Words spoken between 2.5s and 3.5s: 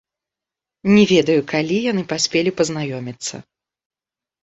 пазнаёміцца.